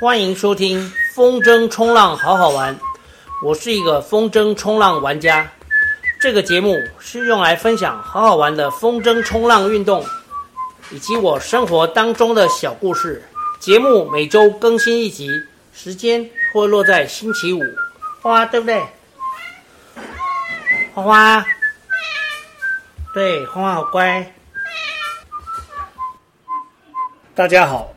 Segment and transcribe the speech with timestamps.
[0.00, 2.78] 欢迎收听风筝冲浪好好玩，
[3.42, 5.50] 我是一个风筝冲浪玩家。
[6.20, 10.06] 这个节目是用来分享好好玩的风筝冲浪运动，
[10.92, 13.20] 以及我生活当中的小故事。
[13.58, 15.28] 节目每周更新一集，
[15.74, 17.60] 时间会落在星期五。
[18.22, 18.80] 花花对不对？
[20.94, 21.44] 花花，
[23.12, 24.32] 对，花花好乖。
[27.34, 27.92] 大家好，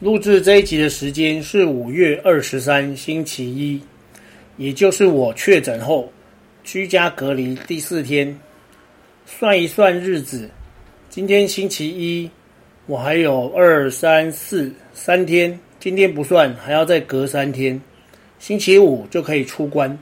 [0.00, 3.82] 录制这一集的时间是五月二十三星期一，
[4.56, 6.08] 也就是我确诊后
[6.62, 8.38] 居家隔离第四天。
[9.26, 10.48] 算一算日子，
[11.10, 12.30] 今天星期一，
[12.86, 17.80] 我还有二三四三天，今天不算，还要再隔三天，
[18.38, 19.98] 星期五就可以出关。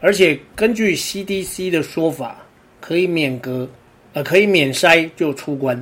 [0.00, 2.44] 而且根据 CDC 的说法，
[2.80, 3.70] 可以免隔，
[4.12, 5.80] 呃，可以免筛就出关。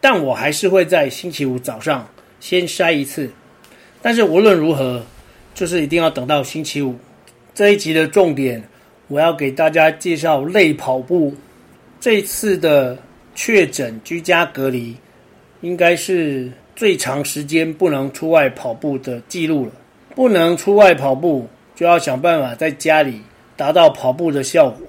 [0.00, 2.08] 但我还是会在星期五早上
[2.40, 3.30] 先筛一次，
[4.02, 5.04] 但是无论如何，
[5.54, 6.96] 就是一定要等到星期五。
[7.54, 8.62] 这一集的重点，
[9.08, 11.32] 我要给大家介绍类跑步。
[12.00, 12.96] 这次的
[13.34, 14.96] 确诊居家隔离，
[15.60, 19.72] 应该是最长时间不能出外跑步的记录了。
[20.14, 23.20] 不能出外跑步，就要想办法在家里
[23.56, 24.86] 达到跑步的效果。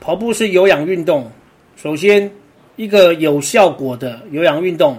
[0.00, 1.30] 跑步是有氧运动，
[1.76, 2.28] 首先。
[2.76, 4.96] 一个有效果的有氧运动，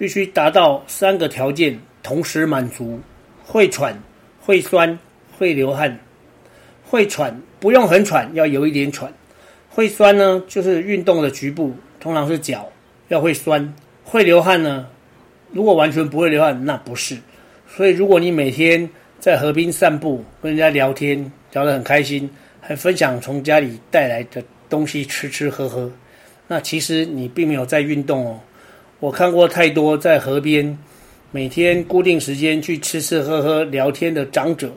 [0.00, 2.98] 必须达到三个条件同时满足：
[3.44, 3.94] 会喘、
[4.40, 4.98] 会酸、
[5.36, 6.00] 会流汗。
[6.82, 9.12] 会喘不用很喘，要有一点喘。
[9.68, 12.66] 会酸呢，就是运动的局部，通常是脚，
[13.08, 13.74] 要会酸。
[14.02, 14.88] 会流汗呢，
[15.52, 17.18] 如果完全不会流汗，那不是。
[17.68, 22.28] 所以，如果你每天在河边散步，跟人家聊天，聊得很开心，
[22.58, 25.92] 还分享从家里带来的东西吃吃喝喝。
[26.48, 28.40] 那其实你并没有在运动哦，
[29.00, 30.76] 我看过太多在河边
[31.30, 34.70] 每天固定时间去吃吃喝喝聊天的长者，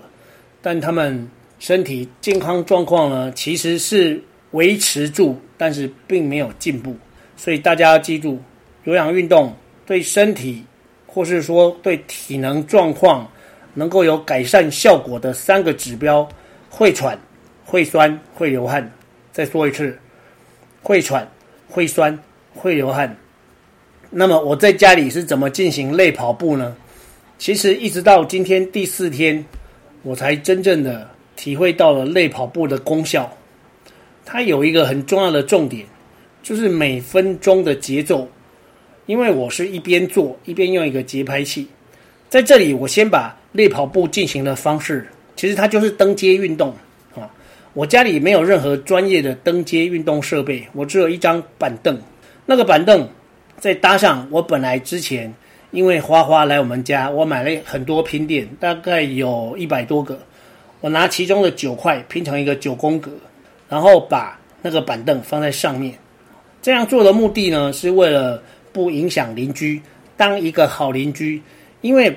[0.61, 1.29] 但他们
[1.59, 6.95] 身体健康状况呢，其实是维持住，但是并没有进步。
[7.35, 8.39] 所以大家要记住，
[8.85, 9.53] 有氧运动
[9.85, 10.63] 对身体
[11.05, 13.29] 或是说对体能状况
[13.73, 16.25] 能够有改善效果的三个指标：
[16.69, 17.19] 会喘、
[17.65, 18.89] 会酸、会流汗。
[19.33, 19.99] 再说一次，
[20.81, 21.29] 会喘。
[21.67, 22.17] 会酸，
[22.53, 23.17] 会流汗。
[24.15, 26.75] 那么我在家里是怎么进行类跑步呢？
[27.39, 29.43] 其实一直到今天第四天，
[30.03, 33.35] 我才真正的体会到了类跑步的功效。
[34.23, 35.83] 它有一个很重要的重点，
[36.43, 38.29] 就是每分钟的节奏。
[39.07, 41.67] 因为我是一边做一边用一个节拍器，
[42.29, 46.69] 在这里我先把类跑步进行的方式，其实它就是登阶运动
[47.15, 47.27] 啊。
[47.73, 51.99] 我家里没有任何专业的登阶运动设备，我只有一张板凳。
[52.45, 53.09] 那个板凳
[53.63, 55.33] 再搭上我本来之前
[55.71, 60.19] 因为花花来我们家，我买了很多拼垫，大概有一百多个。
[60.81, 63.09] 我拿其中的九块拼成一个九宫格，
[63.69, 65.93] 然后把那个板凳放在上面。
[66.61, 69.81] 这样做的目的呢，是为了不影响邻居，
[70.17, 71.41] 当一个好邻居。
[71.79, 72.13] 因为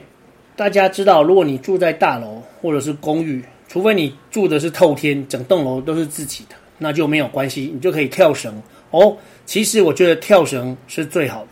[0.56, 8.60] 大家知道，如果你住在大楼或者是公寓，除非你住的是透天，整栋楼都是自己的，那就没有关系，你就可以跳绳
[8.98, 9.16] 哦。
[9.44, 11.48] 其实我觉得跳绳是最好的。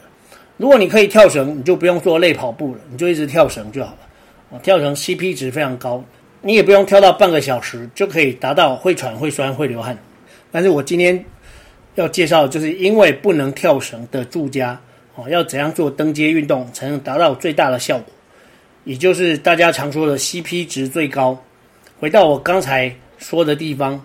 [0.57, 4.61] 如果你可以跳绳，你就不用做累跑步了，你就一直跳绳就好了。
[4.63, 6.03] 跳绳 CP 值非常高，
[6.41, 9.99] 你也不用跳到半个小时就可以达到会喘、会酸、会流汗。
[10.53, 11.25] 但是我今天
[11.97, 14.81] 要介绍，就是因为不能跳绳的住家
[15.17, 18.07] 哦，要怎样做登阶运动才能达到最大的效果，
[18.85, 21.37] 也就是大家常说的 CP 值最高。
[21.99, 24.01] 回到我刚才说的地方，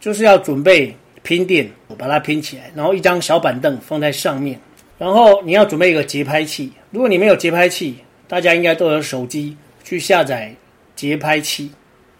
[0.00, 4.60] 就是要准备拼垫，我把它拼起来，然后一张小板凳放在上面，
[4.96, 6.72] 然后你要准备一个节拍器。
[6.92, 7.96] 如果你没有节拍器，
[8.28, 10.54] 大家应该都有手机去下载
[10.94, 11.72] 节拍器，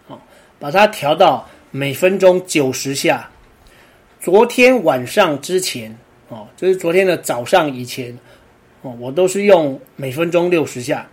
[0.08, 0.18] 啊，
[0.58, 3.30] 把它调到每分钟九十下。
[4.20, 5.96] 昨天晚上之前，
[6.28, 8.18] 哦，就是昨天的早上以前，
[8.82, 11.06] 哦，我都是用每分钟六十下，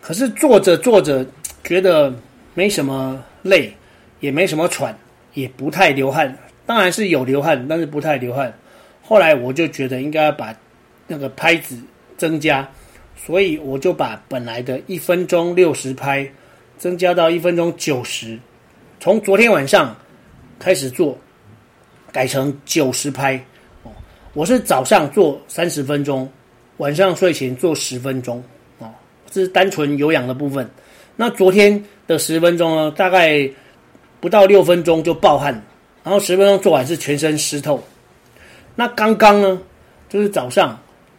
[0.00, 1.26] 可是做着做着
[1.62, 2.14] 觉得
[2.54, 3.22] 没什么。
[3.44, 3.76] 累，
[4.20, 4.96] 也没什么喘，
[5.34, 6.38] 也不太流汗，
[6.72, 8.50] 当然是有流汗，但是不太流汗。
[9.02, 10.56] 后来我就觉得应该要把
[11.06, 11.78] 那个拍子
[12.16, 12.66] 增加，
[13.14, 16.26] 所以我就把本来的一分钟六十拍
[16.78, 18.38] 增加到一分钟九十。
[18.98, 19.94] 从昨天晚上
[20.58, 21.14] 开始做，
[22.10, 23.36] 改成九十拍。
[23.82, 23.92] 哦，
[24.32, 26.26] 我是早上做三十分钟，
[26.78, 28.42] 晚上睡前做十分钟。
[28.78, 28.88] 哦，
[29.30, 30.66] 这是单纯有氧的部分。
[31.16, 31.84] 那昨天。
[32.08, 33.48] 的十分钟呢，大概
[34.20, 35.62] 不到六分钟就爆汗，
[36.02, 37.82] 然后十分钟做完是全身湿透。
[38.74, 39.60] 那刚刚呢，
[40.08, 40.78] 就是早上，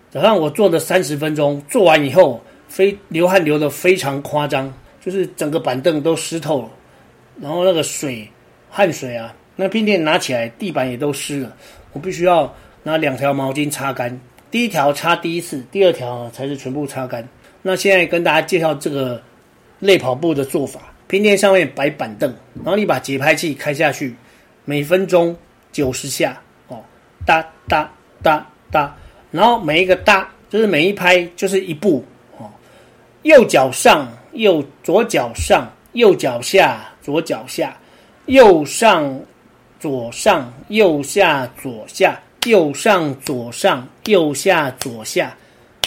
[0.10, 6.70] 早上我做的三十分钟，做完以后非流汗流得非常夸张，就是整个板凳都湿透了，
[7.40, 8.28] 然后那个水
[8.70, 11.56] 汗水啊，那冰垫拿起来，地板也都湿了，
[11.92, 12.52] 我必须要
[12.82, 14.20] 拿两条毛巾擦干。
[14.50, 17.28] 第一条擦第一次，第二条才是全部擦干。
[17.62, 19.22] 那现在跟大家介绍这个
[19.80, 24.16] 类跑步的做法：冰垫上面摆板凳，然后你把节拍器开下去，
[24.66, 25.36] 每分钟
[25.72, 26.82] 九十下哦，
[27.26, 27.90] 哒哒
[28.22, 28.94] 哒哒，
[29.32, 32.04] 然后每一个哒就是每一拍就是一步
[32.38, 32.50] 哦，
[33.24, 37.78] 右脚上，右左脚上，右脚下，左脚下，
[38.26, 39.20] 右上
[39.80, 42.20] 左上，右下左下。
[42.46, 45.34] 右上左上，右下左下，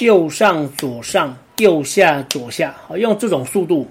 [0.00, 2.74] 右上左上，右下左下。
[2.86, 3.86] 好，用这种速度，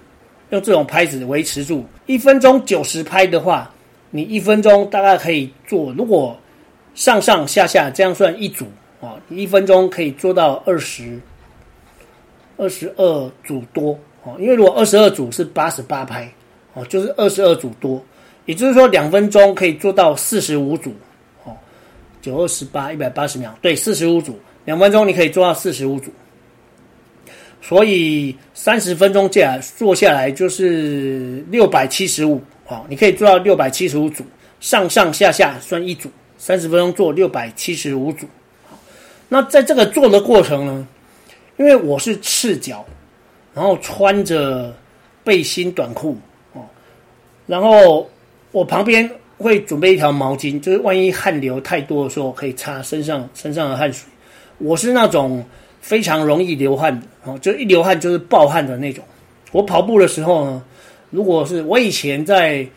[0.50, 3.72] 用这种拍子维持住一分钟九十拍的话，
[4.16, 5.94] 你一分钟大概可以做。
[5.98, 6.40] 如果
[6.94, 8.66] 上上下下这样算一组
[9.02, 11.20] 啊，你一分钟可以做到二十
[12.56, 13.92] 二十二组多
[14.24, 14.32] 啊。
[14.40, 16.32] 因为如果二十二组是八十八拍
[16.76, 18.02] 哦，就是二十二组多，
[18.46, 20.94] 也就是说两分钟可以做到四十五组
[21.44, 21.54] 哦。
[22.22, 26.10] 九二十八，一百八十秒，对，四十五组，两分钟你可以做到四十五组，
[27.62, 34.24] 所以三十分钟下做下来就是六百七十五，好，你可以做到六百七十五组，
[34.60, 38.28] 上上下下算一组，三十分钟做六百七十五组，
[38.70, 38.78] 好，
[39.30, 40.88] 那在这个做的过程呢，
[41.58, 42.86] 因为我是赤脚，
[43.54, 44.76] 然后穿着
[45.24, 46.18] 背心短裤，
[46.54, 46.62] 哦，
[47.48, 48.10] 然后
[48.52, 49.10] 我旁边。
[49.38, 54.08] 会准备一条毛巾，就是万一汗流太多的时候，可以擦身上身上的汗水。
[54.60, 55.44] 我是那种
[55.82, 59.04] 非常容易流汗的，哦，就一流汗就是爆汗的那种。
[59.52, 60.64] 我跑步的时候呢，
[61.16, 62.68] 如果是我以前在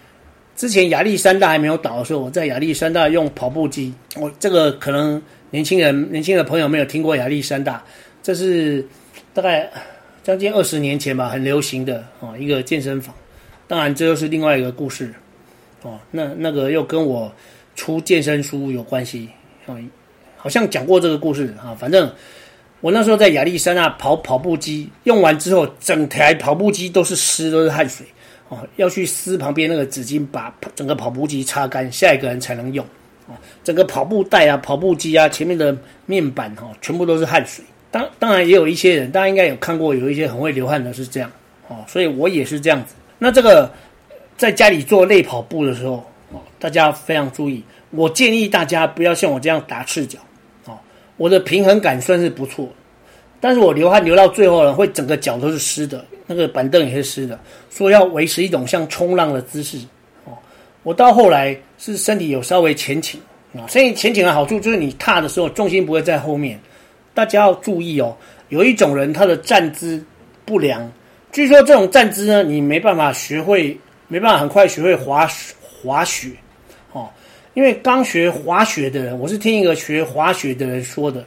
[0.54, 3.92] 之前亚历山大还没有倒的时候，我在亚历山大用跑步机。
[4.16, 5.20] 我这个可能
[5.50, 7.82] 年轻人年轻的朋友没有听过亚历山大，
[8.22, 8.86] 这是
[9.34, 9.68] 大概
[10.22, 13.12] 将近二十年前吧，很流行的哦一个健身房。
[13.66, 15.12] 当然，这又是另外一个故事。
[15.82, 17.32] 哦，那那个又跟我
[17.74, 19.28] 出健身书有关系，
[19.66, 19.76] 哦，
[20.36, 21.76] 好像讲过这个故事啊。
[21.78, 22.08] 反正
[22.80, 28.06] 我那时候在亚历山大跑跑步机用完之后，整台跑步机都是湿，都是汗水。
[28.48, 32.84] 哦，要去撕旁边那个纸巾，把整个跑步机擦干，下一个人才能用。
[33.26, 37.64] 哦，整个跑步带啊、跑步机啊、前面的面板哈，全部都是汗水。
[37.90, 41.30] 当当然也有一些人，大家应该有看过，有一些很会流汗的是这样。
[41.68, 42.94] 哦，所以我也是这样子。
[43.18, 43.70] 那这个。
[44.38, 45.94] 在家里做类跑步的时候，
[46.30, 47.60] 哦，大家非常注意。
[47.90, 50.16] 我建议大家不要像我这样打赤脚，
[50.66, 50.78] 哦，
[51.16, 52.68] 我的平衡感算是不错，
[53.40, 57.36] 但是我流汗流到最后呢，会整个脚都是湿的，那个板凳也是湿的，
[57.68, 59.78] 所以要维持一种像冲浪的姿势，
[60.24, 60.38] 哦，
[60.84, 63.20] 我到后来是身体有稍微前倾
[63.56, 66.56] 啊，所以前倾的好处就是你踏的时候重心不会在后面。
[67.12, 68.16] 大家要注意哦，
[68.50, 70.00] 有一种人他的站姿
[70.44, 70.88] 不良，
[71.32, 73.76] 据说这种站姿呢，你没办法学会。
[74.10, 75.28] 没办法很快学会滑
[75.60, 76.30] 滑雪，
[76.92, 77.10] 哦，
[77.52, 81.22] 因为刚学滑雪的人，我是听一个学滑雪的人说的，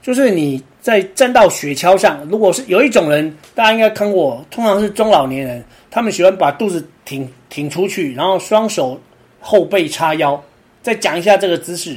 [0.00, 9.00] 就是你在站到雪橇上，如果是有一种人，大家应该看过，通常是中老年人，他们喜欢把肚子挺挺出去，然后双手
[9.40, 10.42] 后背叉腰。
[10.82, 11.96] 再讲一下这个姿势，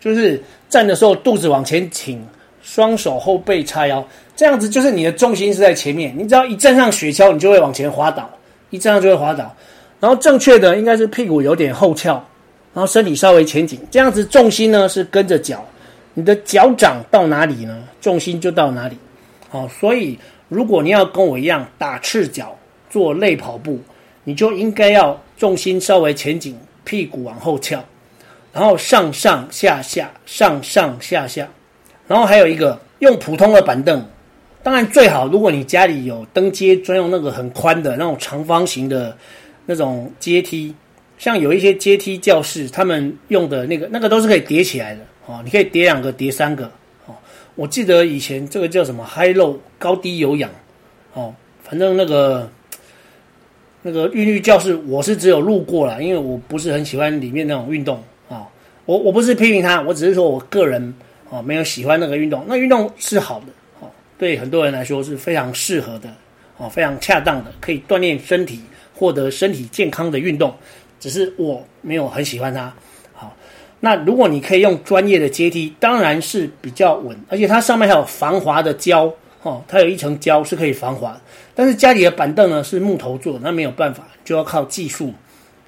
[0.00, 2.20] 就是站的时候肚子往前倾，
[2.60, 8.28] 双手后背叉腰，这样子就是你的重心是在前面，你只要一站上雪橇，你就会往前滑倒。
[8.70, 9.54] 一站上就会滑倒，
[10.00, 12.14] 然后正确的应该是屁股有点后翘，
[12.74, 15.64] 然后身体稍微前倾，这样子重心呢是跟着脚，
[16.18, 18.96] 你的脚掌到哪里呢，重心就到哪里。
[19.50, 20.18] 好，所以
[20.48, 22.56] 如果你要跟我一样打赤脚
[22.88, 23.78] 做类跑步，
[24.24, 27.84] 你就应该要重心稍微前倾，屁股往后翘，
[28.50, 31.46] 然后上上下下，上上下下，
[32.08, 34.02] 然后还有一个用普通的板凳。
[34.62, 39.14] 当然最好，如果你家里有登阶专用那个很宽的那种长方形的
[39.66, 40.74] 那种阶梯，
[41.18, 46.64] 像有一些阶梯教室，他们用的那个那个都是可以叠起来的哦，你可以叠两个，叠三个
[47.06, 47.14] 哦。
[47.54, 50.50] 我记得以前这个叫什么 High Low 高低有氧
[51.14, 52.50] 哦，反正那个
[53.82, 58.46] 那个韵律教室我是只有路过了，因为我不是很喜欢里面那种运动啊。
[58.84, 60.94] 我我不是批评他，我只是说我个人
[61.30, 63.46] 啊没有喜欢那个运动，那运动是好的。
[63.80, 66.08] 哦对很多人来说是非常适合的，
[66.56, 68.62] 哦，非常恰当的，可以锻炼身体、
[68.94, 70.54] 获得身体健康的运动。
[70.98, 72.72] 只是我没有很喜欢它。
[73.86, 79.08] 那如果你可以用专业的阶梯，当然是比较稳，而且它上面还有防滑的胶，
[79.42, 81.16] 哦，它有一层胶是可以防滑。
[81.54, 85.14] 但是家里的板凳呢是木头做的，那没有办法，就要靠技术。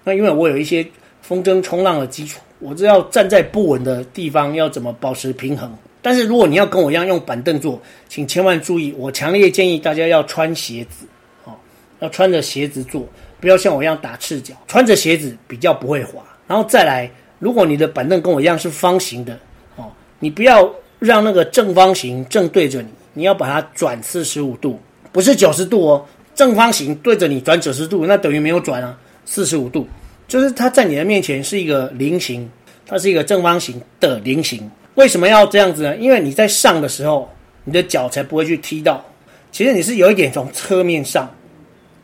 [0.02, 0.84] 那因为我有一些
[1.22, 5.72] 风筝冲浪的基础，我知道站在不稳的地方要怎么保持平衡。
[6.02, 11.06] 但是如果你要跟我一样用板凳做，请千万注意，我强烈建议大家要穿鞋子，
[11.44, 11.52] 哦，
[12.00, 13.06] 要穿着鞋子做，
[13.38, 14.56] 不要像我一样打赤脚。
[14.66, 16.20] 穿着鞋子比较不会滑。
[16.48, 17.08] 然后再来，
[17.38, 19.38] 如果你的板凳跟我一样是方形的
[19.76, 20.68] 哦，你不要
[20.98, 24.80] 让那个正方形正对着你，你要把它转四十五度，
[25.12, 26.04] 不是九十度哦。
[26.34, 29.88] 正方形对着你转九十度，那等于没有转啊，四十五度，
[30.28, 32.48] 就是它在你的面前是一个菱形，
[32.86, 34.70] 它是一个正方形的菱形。
[34.94, 35.96] 为什么要这样子呢？
[35.96, 37.28] 因为你在上的时候，
[37.64, 39.04] 你的脚才不会去踢到。
[39.50, 41.28] 其实你是有一点从侧面上、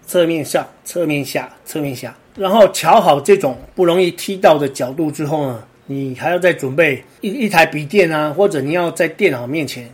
[0.07, 9.89] 侧面上、侧面下、侧面下，然后调好这种不容易踢到的角度之后呢，你还要再准备一一台笔电啊，或者你要在电脑面前，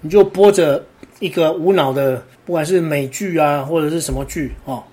[0.00, 0.84] 你就播着
[1.18, 4.84] 一个无脑的，不管是美剧啊，或者是什么剧哦，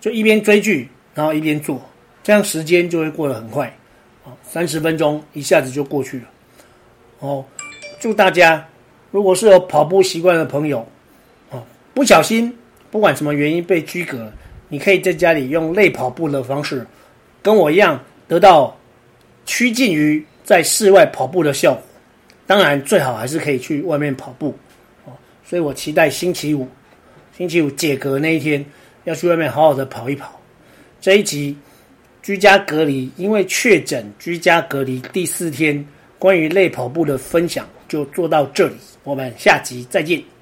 [0.00, 1.80] 就一边追剧，然后一边做，
[2.22, 3.66] 这样时间就会过得很快
[4.24, 6.24] 啊，三十分钟一下子就过去了。
[7.20, 7.44] 哦，
[8.00, 8.66] 祝大家，
[9.10, 10.86] 如果是有跑步习惯的朋友，
[11.50, 11.62] 哦，
[11.94, 12.52] 不小心，
[12.90, 14.32] 不管什么原因被居隔，
[14.74, 16.84] 你可以在家里用类跑步的方式，
[17.40, 18.76] 跟我一样得到
[19.46, 21.82] 趋近于在室外跑步的效果。
[22.44, 24.52] 当然，最好还是可以去外面跑步。
[25.04, 25.12] 哦，
[25.48, 26.66] 所以我期待星期五，
[27.38, 28.66] 星期五解隔那一天，
[29.04, 30.40] 要去外面好好的跑一跑。
[31.00, 31.56] 这一集
[32.20, 35.86] 居家隔离，因为确诊居家隔离第四天。
[36.18, 40.33] 关于类跑步的分享就做到这里，我们下集再见。